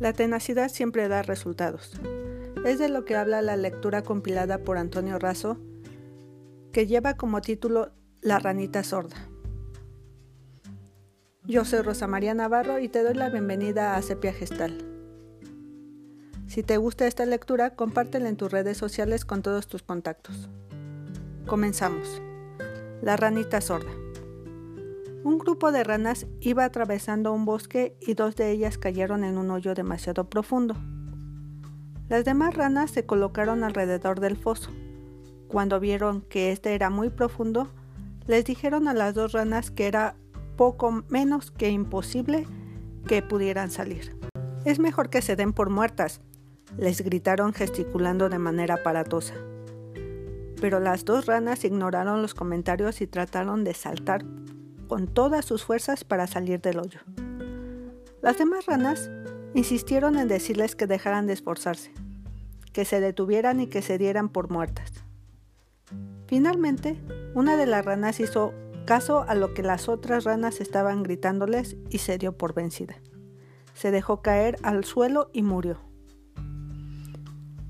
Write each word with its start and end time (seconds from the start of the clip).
La 0.00 0.14
tenacidad 0.14 0.70
siempre 0.70 1.08
da 1.08 1.22
resultados. 1.22 1.92
Es 2.64 2.78
de 2.78 2.88
lo 2.88 3.04
que 3.04 3.16
habla 3.16 3.42
la 3.42 3.58
lectura 3.58 4.00
compilada 4.00 4.64
por 4.64 4.78
Antonio 4.78 5.18
Razo, 5.18 5.58
que 6.72 6.86
lleva 6.86 7.18
como 7.18 7.42
título 7.42 7.92
La 8.22 8.38
ranita 8.38 8.82
sorda. 8.82 9.16
Yo 11.44 11.66
soy 11.66 11.82
Rosa 11.82 12.06
María 12.06 12.32
Navarro 12.32 12.78
y 12.78 12.88
te 12.88 13.02
doy 13.02 13.12
la 13.12 13.28
bienvenida 13.28 13.94
a 13.94 14.00
Sepia 14.00 14.32
Gestal. 14.32 14.78
Si 16.48 16.62
te 16.62 16.78
gusta 16.78 17.06
esta 17.06 17.26
lectura, 17.26 17.76
compártela 17.76 18.30
en 18.30 18.36
tus 18.38 18.50
redes 18.50 18.78
sociales 18.78 19.26
con 19.26 19.42
todos 19.42 19.68
tus 19.68 19.82
contactos. 19.82 20.48
Comenzamos. 21.46 22.22
La 23.02 23.18
ranita 23.18 23.60
sorda. 23.60 23.99
Un 25.22 25.36
grupo 25.36 25.70
de 25.70 25.84
ranas 25.84 26.26
iba 26.40 26.64
atravesando 26.64 27.32
un 27.34 27.44
bosque 27.44 27.94
y 28.00 28.14
dos 28.14 28.36
de 28.36 28.50
ellas 28.52 28.78
cayeron 28.78 29.22
en 29.22 29.36
un 29.36 29.50
hoyo 29.50 29.74
demasiado 29.74 30.30
profundo. 30.30 30.76
Las 32.08 32.24
demás 32.24 32.54
ranas 32.54 32.90
se 32.90 33.04
colocaron 33.04 33.62
alrededor 33.62 34.18
del 34.20 34.38
foso. 34.38 34.70
Cuando 35.46 35.78
vieron 35.78 36.22
que 36.22 36.52
este 36.52 36.74
era 36.74 36.88
muy 36.88 37.10
profundo, 37.10 37.68
les 38.26 38.46
dijeron 38.46 38.88
a 38.88 38.94
las 38.94 39.14
dos 39.14 39.32
ranas 39.32 39.70
que 39.70 39.86
era 39.86 40.16
poco 40.56 41.04
menos 41.08 41.50
que 41.50 41.68
imposible 41.68 42.46
que 43.06 43.22
pudieran 43.22 43.70
salir. 43.70 44.16
Es 44.64 44.78
mejor 44.78 45.10
que 45.10 45.20
se 45.20 45.36
den 45.36 45.52
por 45.52 45.68
muertas, 45.68 46.22
les 46.78 47.02
gritaron 47.02 47.52
gesticulando 47.52 48.30
de 48.30 48.38
manera 48.38 48.76
aparatosa. 48.76 49.34
Pero 50.62 50.80
las 50.80 51.04
dos 51.04 51.26
ranas 51.26 51.64
ignoraron 51.64 52.22
los 52.22 52.32
comentarios 52.32 53.02
y 53.02 53.06
trataron 53.06 53.64
de 53.64 53.74
saltar 53.74 54.24
con 54.90 55.06
todas 55.06 55.44
sus 55.44 55.62
fuerzas 55.62 56.02
para 56.02 56.26
salir 56.26 56.60
del 56.60 56.80
hoyo. 56.80 56.98
Las 58.22 58.38
demás 58.38 58.66
ranas 58.66 59.08
insistieron 59.54 60.18
en 60.18 60.26
decirles 60.26 60.74
que 60.74 60.88
dejaran 60.88 61.28
de 61.28 61.32
esforzarse, 61.32 61.92
que 62.72 62.84
se 62.84 62.98
detuvieran 62.98 63.60
y 63.60 63.68
que 63.68 63.82
se 63.82 63.98
dieran 63.98 64.28
por 64.28 64.50
muertas. 64.50 64.90
Finalmente, 66.26 67.00
una 67.36 67.56
de 67.56 67.66
las 67.66 67.84
ranas 67.84 68.18
hizo 68.18 68.52
caso 68.84 69.24
a 69.28 69.36
lo 69.36 69.54
que 69.54 69.62
las 69.62 69.88
otras 69.88 70.24
ranas 70.24 70.60
estaban 70.60 71.04
gritándoles 71.04 71.76
y 71.88 71.98
se 71.98 72.18
dio 72.18 72.36
por 72.36 72.52
vencida. 72.52 72.96
Se 73.74 73.92
dejó 73.92 74.22
caer 74.22 74.56
al 74.64 74.82
suelo 74.82 75.30
y 75.32 75.44
murió. 75.44 75.78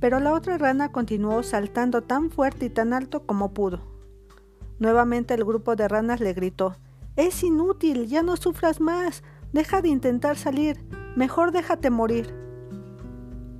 Pero 0.00 0.18
la 0.18 0.32
otra 0.32 0.58
rana 0.58 0.90
continuó 0.90 1.44
saltando 1.44 2.02
tan 2.02 2.32
fuerte 2.32 2.66
y 2.66 2.70
tan 2.70 2.92
alto 2.92 3.24
como 3.24 3.54
pudo. 3.54 3.82
Nuevamente 4.80 5.34
el 5.34 5.44
grupo 5.44 5.76
de 5.76 5.86
ranas 5.86 6.18
le 6.18 6.32
gritó, 6.32 6.74
es 7.16 7.42
inútil, 7.42 8.06
ya 8.06 8.22
no 8.22 8.36
sufras 8.36 8.80
más. 8.80 9.22
Deja 9.52 9.82
de 9.82 9.88
intentar 9.88 10.36
salir. 10.36 10.84
Mejor 11.16 11.52
déjate 11.52 11.90
morir. 11.90 12.34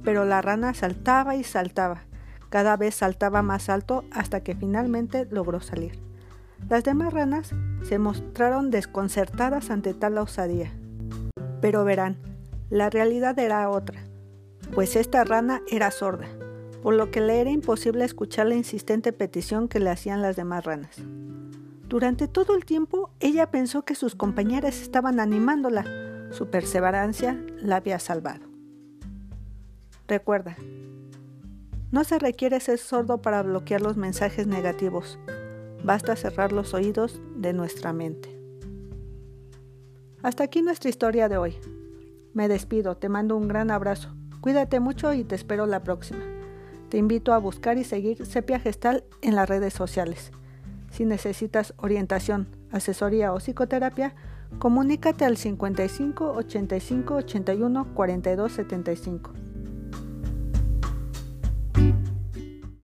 Pero 0.03 0.25
la 0.25 0.43
rana 0.43 0.75
saltaba 0.75 1.37
y 1.37 1.45
saltaba. 1.45 2.05
Cada 2.51 2.77
vez 2.77 2.97
saltaba 2.97 3.43
más 3.43 3.69
alto 3.69 4.05
hasta 4.13 4.43
que 4.43 4.55
finalmente 4.55 5.27
logró 5.31 5.61
salir. 5.61 5.99
Las 6.69 6.85
demás 6.85 7.13
ranas 7.13 7.55
se 7.83 7.99
mostraron 7.99 8.71
desconcertadas 8.71 9.71
ante 9.71 9.95
tal 9.95 10.19
osadía. 10.19 10.73
Pero 11.61 11.85
verán, 11.85 12.17
la 12.71 12.91
realidad 12.91 13.39
era 13.39 13.69
otra, 13.71 14.01
pues 14.75 14.97
esta 14.97 15.25
rana 15.25 15.63
era 15.71 15.91
sorda, 15.91 16.27
por 16.83 16.95
lo 16.95 17.11
que 17.11 17.21
le 17.21 17.41
era 17.41 17.51
imposible 17.51 18.05
escuchar 18.05 18.47
la 18.47 18.55
insistente 18.55 19.13
petición 19.13 19.69
que 19.69 19.81
le 19.81 19.91
hacían 19.91 20.23
las 20.23 20.37
demás 20.37 20.65
ranas. 20.65 21.03
Durante 21.95 22.27
todo 22.27 22.57
el 22.57 22.65
tiempo 22.65 23.11
ella 23.21 23.53
pensó 23.53 23.85
que 23.85 23.95
sus 23.95 24.17
compañeras 24.17 24.83
estaban 24.83 25.21
animándola. 25.21 25.85
Su 26.33 26.51
perseverancia 26.51 27.41
la 27.61 27.77
había 27.77 28.01
salvado. 28.01 28.49
Recuerda, 30.09 30.57
no 31.93 32.03
se 32.03 32.19
requiere 32.19 32.59
ser 32.59 32.79
sordo 32.79 33.23
para 33.23 33.45
bloquear 33.45 33.81
los 33.81 33.97
mensajes 33.97 34.49
negativos. 34.49 35.21
Basta 35.85 36.17
cerrar 36.17 36.51
los 36.51 36.75
oídos 36.75 37.23
de 37.37 37.53
nuestra 37.53 37.93
mente. 37.93 38.37
Hasta 40.25 40.43
aquí 40.43 40.63
nuestra 40.63 40.91
historia 40.91 41.29
de 41.29 41.37
hoy. 41.37 41.57
Me 42.33 42.49
despido, 42.49 42.97
te 42.97 43.09
mando 43.09 43.37
un 43.37 43.47
gran 43.47 43.71
abrazo. 43.71 44.09
Cuídate 44.41 44.81
mucho 44.81 45.13
y 45.13 45.23
te 45.23 45.37
espero 45.37 45.65
la 45.67 45.85
próxima. 45.85 46.25
Te 46.89 46.99
invito 46.99 47.33
a 47.33 47.39
buscar 47.39 47.79
y 47.79 47.85
seguir 47.85 48.27
Sepia 48.27 48.59
Gestal 48.59 49.05
en 49.23 49.37
las 49.37 49.49
redes 49.49 49.75
sociales. 49.75 50.33
Si 50.95 51.05
necesitas 51.05 51.75
orientación, 51.79 52.47
asesoría 52.71 53.33
o 53.33 53.39
psicoterapia, 53.39 54.15
comunícate 54.61 55.25
al 55.25 55.37
55 55.37 56.35
85 56.35 57.15
81 57.17 57.95
42 57.95 58.53
75. 58.53 59.33